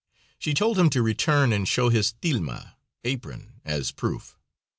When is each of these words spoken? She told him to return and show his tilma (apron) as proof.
She 0.39 0.55
told 0.55 0.79
him 0.79 0.89
to 0.89 1.03
return 1.03 1.53
and 1.53 1.67
show 1.67 1.89
his 1.89 2.11
tilma 2.23 2.73
(apron) 3.03 3.61
as 3.63 3.91
proof. 3.91 4.35